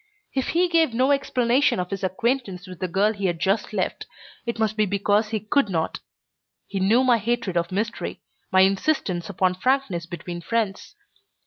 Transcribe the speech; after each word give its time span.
If 0.33 0.47
he 0.47 0.67
gave 0.67 0.95
no 0.95 1.11
explanation 1.11 1.79
of 1.79 1.91
his 1.91 2.03
acquaintance 2.03 2.65
with 2.65 2.79
the 2.79 2.87
girl 2.87 3.13
he 3.13 3.27
had 3.27 3.39
just 3.39 3.71
left, 3.71 4.07
it 4.47 4.57
must 4.57 4.75
be 4.75 4.87
because 4.87 5.29
he 5.29 5.39
could 5.39 5.69
not. 5.69 5.99
He 6.65 6.79
knew 6.79 7.03
my 7.03 7.19
hatred 7.19 7.55
of 7.55 7.71
mystery, 7.71 8.19
my 8.51 8.61
insistence 8.61 9.29
upon 9.29 9.53
frankness 9.53 10.07
between 10.07 10.41
friends. 10.41 10.95